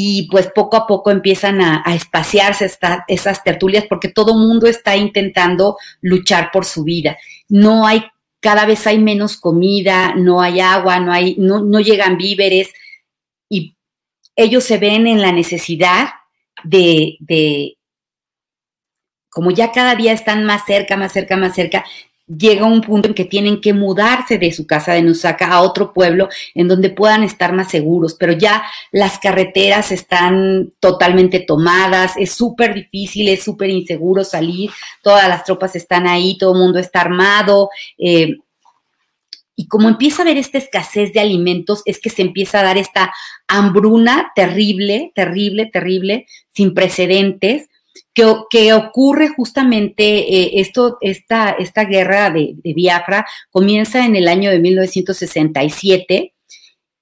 [0.01, 2.71] y pues poco a poco empiezan a, espaciarse
[3.09, 7.19] esas tertulias porque todo mundo está intentando luchar por su vida.
[7.49, 8.05] No hay,
[8.39, 12.73] cada vez hay menos comida, no hay agua, no hay, no, no llegan víveres
[13.49, 13.75] y
[14.37, 16.11] ellos se ven en la necesidad
[16.63, 17.77] de, de
[19.31, 21.85] como ya cada día están más cerca, más cerca, más cerca,
[22.29, 25.93] llega un punto en que tienen que mudarse de su casa de Nusaka a otro
[25.93, 32.33] pueblo en donde puedan estar más seguros, pero ya las carreteras están totalmente tomadas, es
[32.33, 34.71] súper difícil, es súper inseguro salir,
[35.03, 37.71] todas las tropas están ahí, todo el mundo está armado.
[37.99, 38.37] Eh,
[39.57, 42.79] y como empieza a haber esta escasez de alimentos, es que se empieza a dar
[42.79, 43.13] esta
[43.49, 47.69] hambruna terrible, terrible, terrible, sin precedentes,
[48.51, 54.59] que, ocurre justamente eh, esto, esta, esta guerra de, Biafra comienza en el año de
[54.59, 56.35] 1967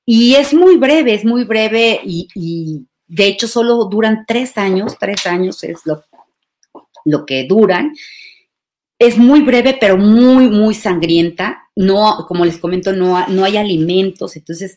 [0.05, 5.27] y es muy breve, es muy breve y, de hecho solo duran tres años, tres
[5.27, 6.05] años es lo,
[7.05, 7.95] lo que duran.
[8.99, 14.37] Es muy breve, pero muy, muy sangrienta no, como les comento, no, no hay alimentos,
[14.37, 14.77] entonces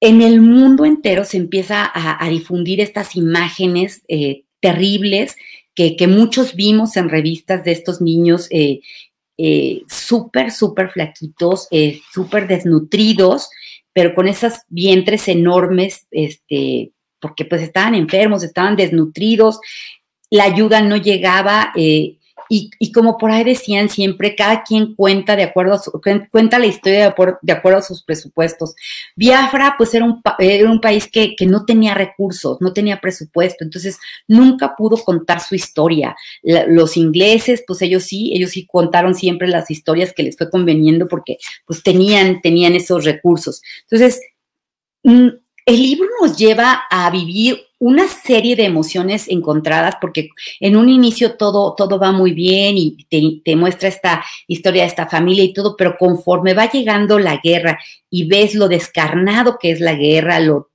[0.00, 5.36] en el mundo entero se empieza a, difundir estas imágenes eh, terribles
[5.74, 8.80] que, muchos vimos en revistas de estos niños eh,
[9.36, 11.68] eh, súper, súper flaquitos,
[12.14, 13.50] súper desnutridos,
[13.92, 19.60] pero con esos vientres enormes, este, porque pues estaban enfermos, estaban desnutridos,
[20.30, 21.72] la ayuda no llegaba.
[22.48, 26.66] Y, como por ahí decían siempre, cada quien cuenta de acuerdo a su, cuenta la
[26.66, 28.74] historia de, acuerdo a sus presupuestos.
[29.16, 33.98] Biafra, pues era un, era un país que, no tenía recursos, no tenía presupuesto, entonces
[34.26, 36.16] nunca pudo contar su historia.
[36.42, 41.08] los ingleses, pues ellos sí, ellos sí contaron siempre las historias que les fue conveniendo
[41.08, 43.62] porque pues tenían, tenían esos recursos.
[43.82, 44.20] Entonces,
[45.02, 45.28] mm,
[45.66, 51.36] el libro nos lleva a vivir una serie de emociones encontradas, porque en un inicio
[51.36, 55.76] todo, todo va muy bien y te, muestra esta historia de esta familia y todo,
[55.76, 60.70] pero conforme va llegando la guerra y ves lo descarnado que es la guerra, lo,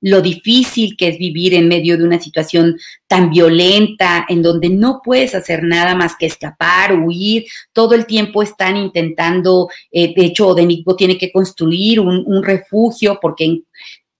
[0.00, 5.00] lo difícil que es vivir en medio de una situación tan violenta, en donde no
[5.04, 10.54] puedes hacer nada más que escapar, huir, todo el tiempo están intentando, eh, de hecho,
[10.54, 13.60] Denigbo tiene que construir un refugio porque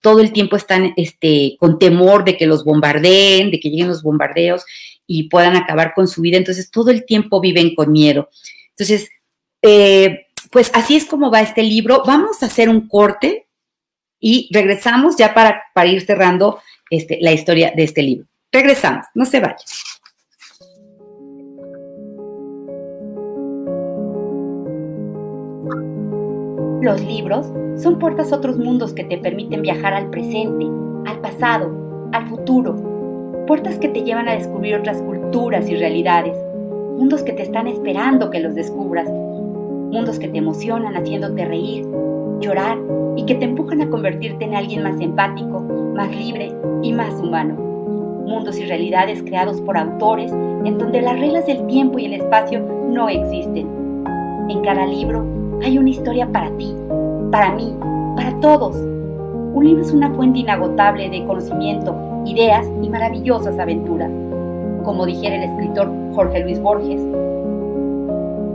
[0.01, 4.03] todo el tiempo están este, con temor de que los bombardeen, de que lleguen los
[4.03, 4.65] bombardeos
[5.05, 6.37] y puedan acabar con su vida.
[6.37, 8.29] Entonces, todo el tiempo viven con miedo.
[8.71, 9.09] Entonces,
[9.61, 12.03] eh, pues así es como va este libro.
[12.05, 13.47] Vamos a hacer un corte
[14.19, 18.27] y regresamos ya para, para ir cerrando este, la historia de este libro.
[18.51, 19.57] Regresamos, no se vayan.
[26.81, 30.67] Los libros son puertas a otros mundos que te permiten viajar al presente,
[31.07, 31.71] al pasado,
[32.11, 32.75] al futuro.
[33.47, 36.37] Puertas que te llevan a descubrir otras culturas y realidades.
[36.95, 39.09] Mundos que te están esperando que los descubras.
[39.09, 41.87] Mundos que te emocionan haciéndote reír,
[42.41, 42.77] llorar
[43.15, 45.61] y que te empujan a convertirte en alguien más empático,
[45.95, 47.55] más libre y más humano.
[47.55, 52.59] Mundos y realidades creados por autores en donde las reglas del tiempo y el espacio
[52.87, 53.67] no existen.
[54.47, 56.73] En cada libro hay una historia para ti,
[57.31, 57.73] para mí,
[58.15, 58.75] para todos.
[58.75, 64.11] Un libro es una fuente inagotable de conocimiento, ideas y maravillosas aventuras.
[64.83, 67.01] Como dijera el escritor Jorge Luis Borges,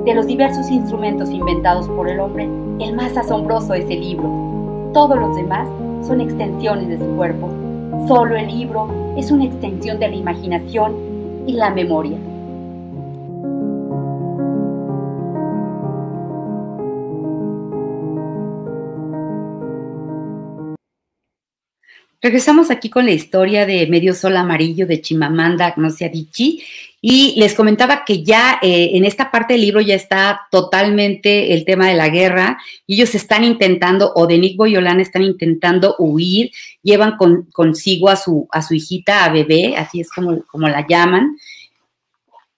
[0.04, 2.48] de los diversos instrumentos inventados por el hombre,
[2.80, 4.90] el más asombroso es el libro.
[4.92, 5.68] Todos los demás
[6.06, 7.48] son extensiones de su cuerpo.
[8.08, 10.94] Solo el libro es una extensión de la imaginación
[11.46, 12.18] y la memoria.
[22.24, 26.62] Regresamos aquí con la historia de Medio Sol Amarillo de Chimamanda Agnosia Adichie
[27.00, 31.64] y les comentaba que ya eh, en esta parte del libro ya está totalmente el
[31.64, 36.52] tema de la guerra y ellos están intentando, o Denigbo y Olana están intentando huir,
[36.85, 37.16] llevan
[37.50, 41.37] consigo a su, a su hijita, a bebé, así es como, como la llaman,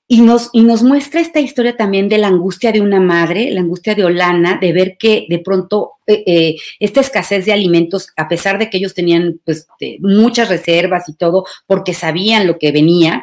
[0.07, 3.62] y nos, y nos muestra esta historia también de la angustia de una madre, la
[3.62, 8.29] angustia de Olana, de ver que de pronto eh, eh, esta escasez de alimentos, a
[8.29, 9.67] pesar de que ellos tenían pues,
[10.01, 13.23] muchas reservas y todo, porque sabían lo que venía,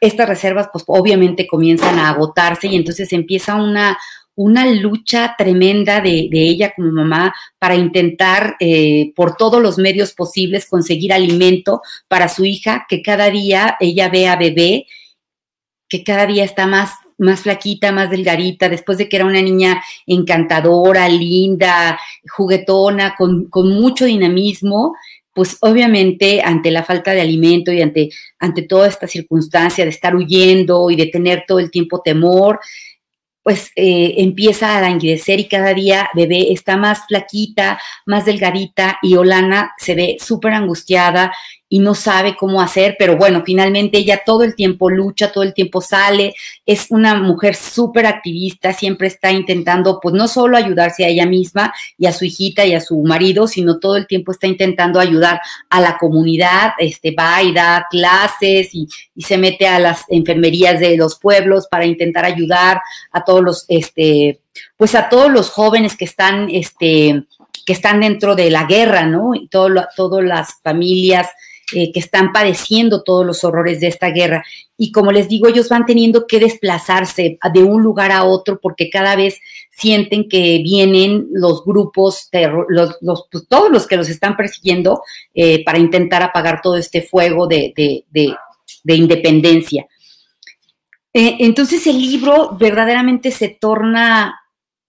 [0.00, 3.98] estas reservas pues obviamente comienzan a agotarse y entonces empieza una,
[4.34, 10.66] una lucha tremenda de, ella como mamá para intentar eh, por todos los medios posibles
[10.68, 14.86] conseguir alimento para su hija, que cada día ella ve a bebé
[15.88, 19.82] que cada día está más, más flaquita, más delgadita, después de que era una niña
[20.06, 24.94] encantadora, linda, juguetona, con, mucho dinamismo,
[25.32, 30.16] pues obviamente ante la falta de alimento y ante, ante toda esta circunstancia de estar
[30.16, 32.58] huyendo y de tener todo el tiempo temor,
[33.48, 39.16] pues eh, empieza a languidecer y cada día bebé está más flaquita, más delgadita y
[39.16, 41.32] Olana se ve súper angustiada
[41.68, 45.52] y no sabe cómo hacer, pero bueno, finalmente ella todo el tiempo lucha, todo el
[45.52, 46.34] tiempo sale,
[46.64, 51.72] es una mujer súper activista, siempre está intentando pues no solo ayudarse a ella misma
[51.98, 55.40] y a su hijita y a su marido, sino todo el tiempo está intentando ayudar
[55.68, 60.80] a la comunidad, este, va y da clases y, y se mete a las enfermerías
[60.80, 62.80] de los pueblos para intentar ayudar
[63.12, 64.40] a todos los, este,
[64.76, 67.24] pues a todos los jóvenes que están, este,
[67.66, 69.34] que están dentro de la guerra, ¿no?
[69.34, 71.28] Y todo todas las familias
[71.74, 74.42] eh, que están padeciendo todos los horrores de esta guerra.
[74.78, 78.88] Y como les digo, ellos van teniendo que desplazarse de un lugar a otro porque
[78.88, 79.38] cada vez
[79.70, 85.02] sienten que vienen los grupos, pues, todos los que los están persiguiendo
[85.34, 89.86] eh, para intentar apagar todo este fuego de, de independencia.
[91.12, 94.40] Eh, entonces el libro verdaderamente se torna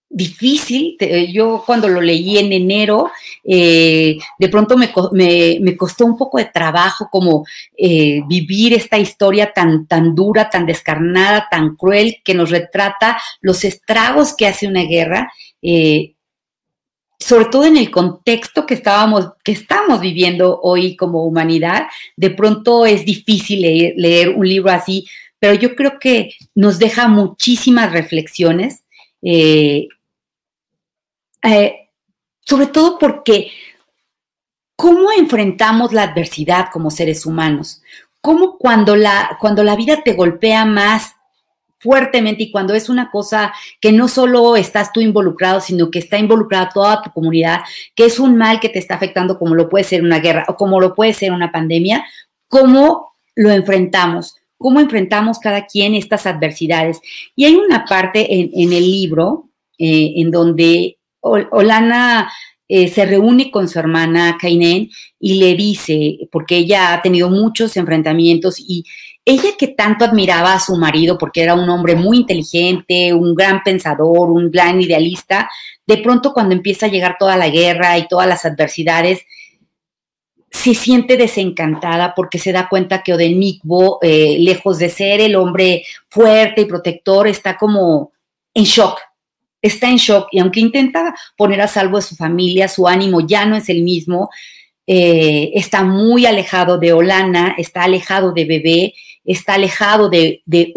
[0.09, 0.97] difícil.
[1.31, 3.11] Yo cuando lo leí en enero,
[3.43, 7.45] eh, de pronto me, costó un poco de trabajo como
[7.77, 13.63] eh, vivir esta historia tan, tan dura, tan descarnada, tan cruel, que nos retrata los
[13.63, 15.31] estragos que hace una guerra.
[17.21, 22.85] sobre todo en el contexto que estábamos, que estamos viviendo hoy como humanidad, de pronto
[22.85, 25.05] es difícil leer un libro así,
[25.39, 28.83] pero yo creo que nos deja muchísimas reflexiones,
[29.21, 29.87] eh,
[31.43, 31.89] eh,
[32.41, 33.51] sobre todo porque
[34.75, 37.81] cómo enfrentamos la adversidad como seres humanos,
[38.21, 41.15] cómo cuando la, cuando la vida te golpea más
[41.79, 46.17] fuertemente y cuando es una cosa que no solo estás tú involucrado, sino que está
[46.17, 47.61] involucrada toda tu comunidad,
[47.95, 50.55] que es un mal que te está afectando como lo puede ser una guerra o
[50.55, 52.05] como lo puede ser una pandemia,
[52.49, 54.38] ¿cómo lo enfrentamos?
[54.59, 56.99] Cómo enfrentamos cada quien estas adversidades.
[57.35, 59.49] Y hay una parte en, el libro
[59.79, 62.29] eh, en donde Olana
[62.67, 64.89] eh, se reúne con su hermana Kainen
[65.19, 68.83] y le dice, porque ella ha tenido muchos enfrentamientos y
[69.25, 73.63] ella que tanto admiraba a su marido porque era un hombre muy inteligente, un gran
[73.63, 75.49] pensador, un gran idealista,
[75.87, 79.21] de pronto cuando empieza a llegar toda la guerra y todas las adversidades,
[80.51, 85.85] se siente desencantada porque se da cuenta que Odenikbo, eh, lejos de ser el hombre
[86.09, 88.11] fuerte y protector, está como
[88.53, 88.99] en shock.
[89.61, 93.45] Está en shock y aunque intenta poner a salvo a su familia, su ánimo ya
[93.45, 94.29] no es el mismo.
[94.91, 98.93] Eh, está muy alejado de Olana, está alejado de Bebé
[99.31, 100.73] está alejado de, de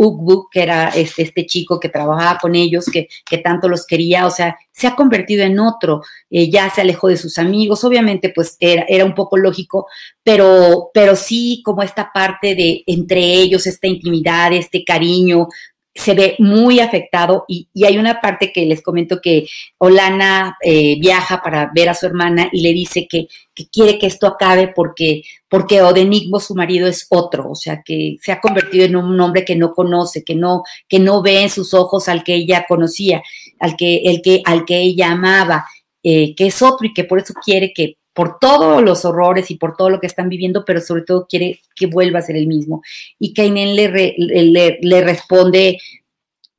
[0.52, 3.08] que era este, este, chico que trabajaba con ellos, que,
[3.38, 7.16] tanto los quería, o sea, se ha convertido en otro, eh, ya se alejó de
[7.16, 9.86] sus amigos, obviamente pues era, era un poco lógico,
[10.22, 15.48] pero, pero sí como esta parte de entre ellos, esta intimidad, este cariño,
[15.94, 19.46] se ve muy afectado y, hay una parte que les comento que
[19.78, 23.28] Olana eh, viaja para ver a su hermana y le dice que,
[23.70, 28.32] quiere que esto acabe porque, porque Odenigmo, su marido, es otro, o sea, que se
[28.32, 31.74] ha convertido en un hombre que no conoce, que no, que no ve en sus
[31.74, 33.22] ojos al que ella conocía,
[33.58, 35.66] al que, el que, al que ella amaba,
[36.02, 39.56] eh, que es otro y que por eso quiere que por todos los horrores y
[39.56, 42.46] por todo lo que están viviendo, pero sobre todo quiere que vuelva a ser el
[42.46, 42.82] mismo.
[43.18, 45.78] Y Kainen le, le, responde,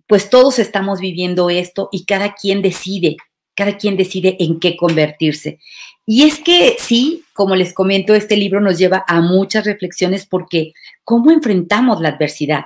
[0.07, 3.17] pues todos estamos viviendo esto y cada quien decide,
[3.55, 5.59] cada quien decide en qué convertirse.
[6.05, 10.73] Y es que sí, como les comento, este libro nos lleva a muchas reflexiones porque
[11.03, 12.65] ¿cómo enfrentamos la adversidad?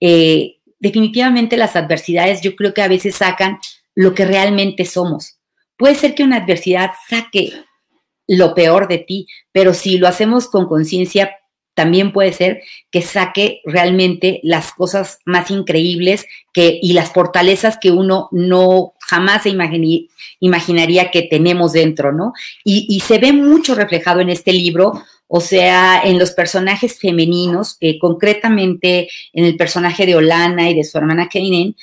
[0.00, 3.58] Eh, definitivamente las adversidades yo creo que a veces sacan
[3.94, 5.38] lo que realmente somos.
[5.76, 7.52] Puede ser que una adversidad saque
[8.26, 11.36] lo peor de ti, pero si lo hacemos con conciencia,
[11.76, 16.24] también puede ser que saque realmente las cosas más increíbles
[16.54, 19.54] que, y las fortalezas que uno no jamás se
[20.40, 22.32] imaginaría que tenemos dentro, ¿no?
[22.64, 27.98] Y, se ve mucho reflejado en este libro, o sea, en los personajes femeninos, eh,
[27.98, 31.76] concretamente en el personaje de Olana y de su hermana Kainen,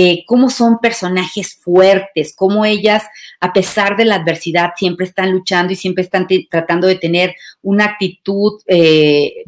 [0.00, 3.02] eh, cómo son personajes fuertes, cómo ellas,
[3.40, 7.86] a pesar de la adversidad, siempre están luchando y siempre están tratando de tener una
[7.86, 9.42] actitud eh,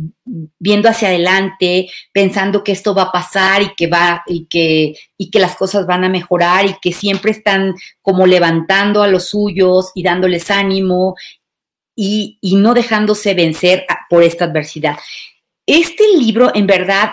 [0.59, 5.31] viendo hacia adelante, pensando que esto va a pasar y que va y que y
[5.31, 9.93] que las cosas van a mejorar y que siempre están como levantando a los suyos
[9.95, 11.15] y dándoles ánimo
[11.95, 14.99] y, y no dejándose vencer por esta adversidad.
[15.65, 17.13] Este libro, en verdad,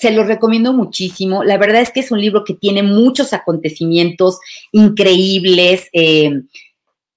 [0.00, 1.44] se lo recomiendo muchísimo.
[1.44, 4.40] La verdad es que es un libro que tiene muchos acontecimientos
[4.72, 6.40] increíbles, eh,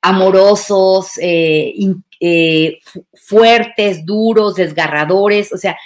[0.01, 1.73] amorosos, eh,
[2.19, 2.79] eh,
[3.13, 5.53] fuertes, duros, desgarradores.
[5.53, 5.77] O sea,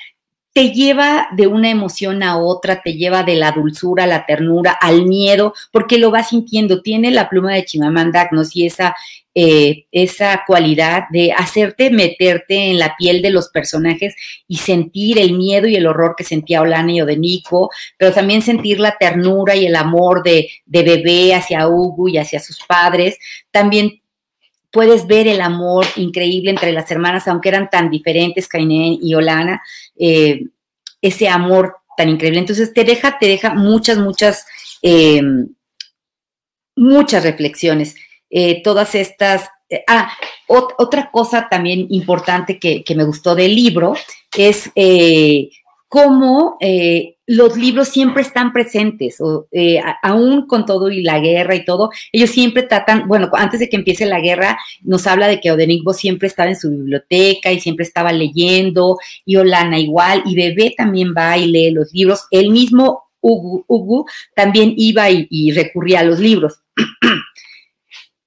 [0.53, 4.71] te lleva de una emoción a otra, te lleva de la dulzura a la ternura,
[4.71, 6.81] al miedo, porque lo vas sintiendo.
[6.81, 8.95] Tiene la pluma de Chimamanda y esa,
[9.39, 14.15] eh, esa cualidad de hacerte meterte en la piel de los personajes
[14.47, 18.41] y sentir el miedo y el horror que sentía Olani o de Nico, pero también
[18.41, 23.19] sentir la ternura y el amor de, bebé hacia Hugo y hacia sus padres.
[23.51, 24.01] También
[24.71, 29.61] puedes ver el amor increíble entre las hermanas, aunque eran tan diferentes, Kainen y Olana,
[29.99, 30.45] eh,
[30.99, 32.39] ese amor tan increíble.
[32.39, 34.47] Entonces te deja, te deja muchas, muchas
[34.81, 35.49] em,
[36.75, 37.93] muchas reflexiones.
[38.29, 39.49] Eh, todas estas...
[39.69, 40.11] Eh, ah,
[40.47, 43.95] otra cosa también importante que, me gustó del libro
[44.37, 45.49] es eh,
[45.89, 46.57] cómo
[47.25, 49.47] los libros siempre están presentes, o,
[50.01, 53.75] aún con todo y la guerra y todo, ellos siempre tratan, bueno, antes de que
[53.75, 57.83] empiece la guerra, nos habla de que Odenigbo siempre estaba en su biblioteca y siempre
[57.83, 63.03] estaba leyendo, y Olana igual, y Bebé también va y lee los libros, el mismo
[63.19, 66.61] Hugo, también iba y recurría a los libros.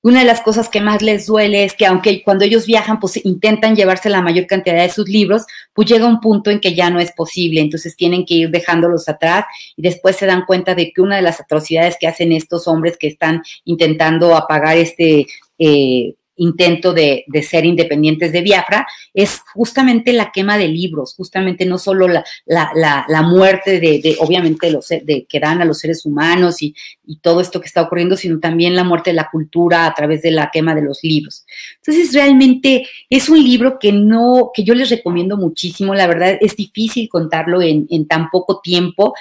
[0.02, 3.24] una de las cosas que más les duele es que aunque cuando ellos viajan, pues
[3.24, 5.44] intentan llevarse la mayor cantidad de sus libros,
[5.74, 9.08] pues llega un punto en que ya no es posible, entonces tienen que ir dejándolos
[9.08, 9.44] atrás
[9.76, 12.96] y después se dan cuenta de que una de las atrocidades que hacen estos hombres
[12.98, 15.26] que están intentando apagar este
[15.58, 21.78] eh, intento de, ser independientes de Biafra, es justamente la quema de libros, justamente no
[21.78, 26.74] solo la, muerte de, obviamente, los, de, que dan a los seres humanos y,
[27.22, 30.30] todo esto que está ocurriendo, sino también la muerte de la cultura a través de
[30.30, 31.44] la quema de los libros.
[31.78, 36.54] Entonces, realmente es un libro que no, que yo les recomiendo muchísimo, la verdad es
[36.54, 39.12] difícil contarlo en tan poco tiempo,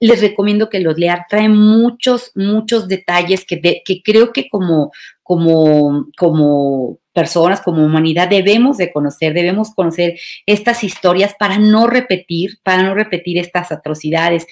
[0.00, 1.20] les recomiendo que los lean.
[1.28, 4.90] Trae muchos, muchos detalles que, creo que como,
[5.22, 12.58] como, como personas, como humanidad, debemos de conocer, debemos conocer estas historias para no repetir,
[12.62, 14.46] para no repetir estas atrocidades.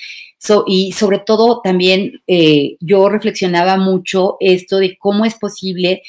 [0.67, 6.03] y sobre todo también eh, yo reflexionaba mucho esto de cómo es posible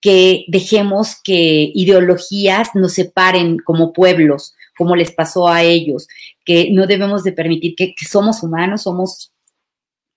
[0.00, 6.06] que dejemos que ideologías nos separen como pueblos, como les pasó a ellos,
[6.44, 9.32] que no debemos de permitir que, somos humanos, somos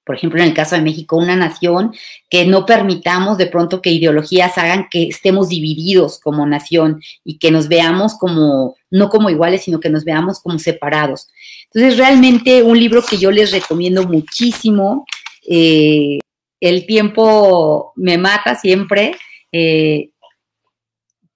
[0.05, 1.93] por ejemplo, en el caso de México, una nación
[2.29, 7.51] que no permitamos de pronto que ideologías hagan que estemos divididos como nación y que
[7.51, 11.29] nos veamos como, no como iguales, sino que nos veamos como separados.
[11.73, 15.05] Entonces, realmente un libro que yo les recomiendo muchísimo,
[15.49, 16.19] eh,
[16.59, 19.15] El tiempo me mata siempre,
[19.51, 20.09] eh,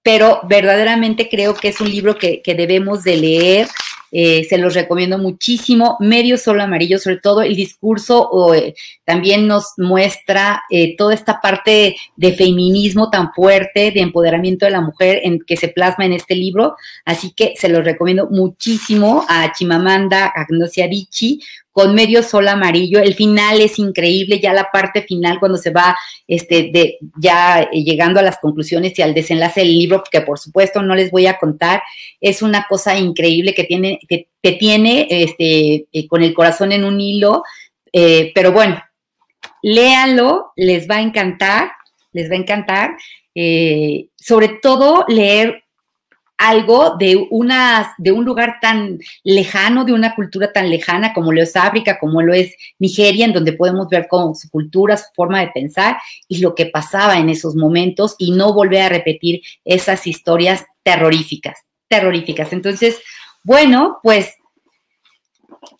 [0.07, 3.67] pero verdaderamente creo que es un libro que, que debemos de leer
[4.11, 5.97] eh, se los recomiendo muchísimo.
[5.99, 11.97] Medio Solo Amarillo, sobre todo el discurso eh, también nos muestra eh, toda esta parte
[12.15, 16.35] de feminismo tan fuerte, de empoderamiento de la mujer en, que se plasma en este
[16.35, 16.75] libro.
[17.05, 21.39] Así que se los recomiendo muchísimo a Chimamanda Agnosia Adichie
[21.77, 22.99] con medio sol amarillo.
[22.99, 25.95] El final es increíble, ya la parte final cuando se va
[26.27, 30.81] este, de, ya llegando a las conclusiones y al desenlace del libro, que por supuesto
[30.81, 31.83] no les voy a contar,
[32.19, 36.99] es una cosa increíble que tiene, que, tiene este, eh, con el corazón en un
[36.99, 37.43] hilo,
[37.93, 38.81] eh, pero bueno,
[39.61, 41.69] léanlo, les va a encantar,
[42.11, 42.97] les va a encantar.
[43.35, 45.63] Eh, sobre todo leer
[46.37, 51.41] algo de, una, de un lugar tan lejano, de una cultura tan lejana como lo
[51.41, 55.39] es África, como lo es Nigeria, en donde podemos ver cómo su cultura, su forma
[55.41, 60.05] de pensar y lo que pasaba en esos momentos y no volver a repetir esas
[60.05, 62.53] historias terroríficas, terroríficas.
[62.53, 62.99] Entonces,
[63.43, 64.33] bueno, pues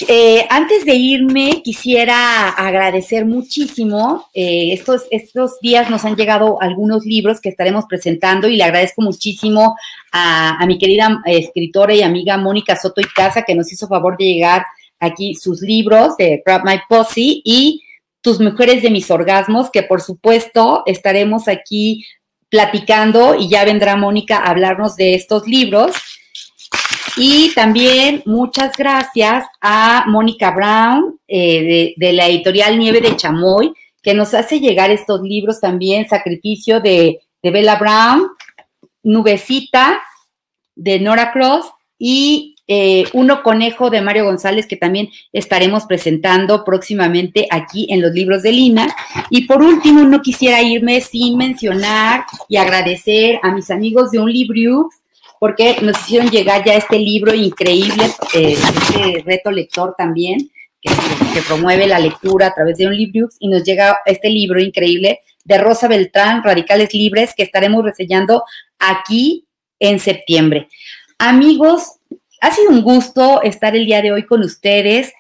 [0.08, 4.28] eh, antes de irme, quisiera agradecer muchísimo.
[4.34, 9.02] Eh, estos, estos días nos han llegado algunos libros que estaremos presentando y le agradezco
[9.02, 9.76] muchísimo
[10.12, 14.26] a, mi querida escritora y amiga Mónica Soto y Casa que nos hizo favor de
[14.26, 14.66] llegar
[15.00, 17.84] aquí sus libros de Grab My Pussy y
[18.22, 22.06] Tus Mujeres de Mis Orgasmos, que por supuesto estaremos aquí
[22.50, 25.96] platicando y ya vendrá Mónica a hablarnos de estos libros.
[27.20, 34.14] Y también muchas gracias a Mónica Brown eh, de, la editorial Nieve de Chamoy, que
[34.14, 38.28] nos hace llegar estos libros también, Sacrificio de, Bella Brown,
[39.04, 40.00] Nubecita
[40.76, 47.48] de Nora Cross y eh, Uno Conejo de Mario González, que también estaremos presentando próximamente
[47.50, 48.96] aquí en los libros de Lina.
[49.30, 54.32] Y por último, no quisiera irme sin mencionar y agradecer a mis amigos de Un
[54.32, 54.94] Libriux
[55.40, 60.50] porque nos hicieron llegar ya este libro increíble, eh, este reto lector también,
[60.82, 60.92] que,
[61.48, 65.58] promueve la lectura a través de un libro, y nos llega este libro increíble de
[65.58, 68.44] Rosa Beltrán, Radicales Libres, que estaremos reseñando
[68.80, 69.46] aquí
[69.80, 70.68] en septiembre.
[71.20, 72.00] Amigos,
[72.42, 75.14] ha sido un gusto estar el día de hoy con ustedes.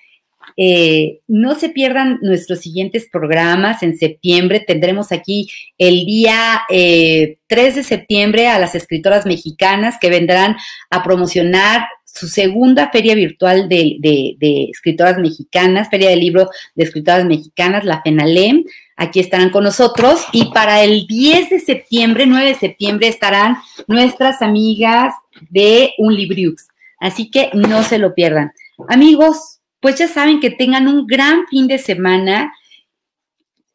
[0.59, 3.83] Eh, no se pierdan nuestros siguientes programas.
[3.83, 5.47] En septiembre tendremos aquí
[5.77, 10.57] el día 3 eh, de septiembre a las escritoras mexicanas que vendrán
[10.89, 14.37] a promocionar su segunda feria virtual de,
[14.71, 18.63] escritoras mexicanas, feria de libro de escritoras mexicanas, la FENALEM.
[18.95, 24.41] Aquí estarán con nosotros y para el 10 de septiembre, 9 de septiembre, estarán nuestras
[24.41, 25.13] amigas
[25.51, 26.67] de Unlibriux.
[26.99, 28.53] Así que no se lo pierdan.
[28.87, 32.53] Amigos, pues ya saben que tengan un gran fin de semana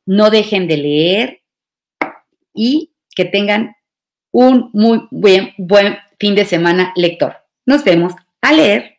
[0.07, 1.43] no dejen de leer
[2.55, 3.77] y que tengan
[4.31, 7.37] un muy buen, buen fin de semana lector.
[7.67, 8.92] Nos vemos a leer.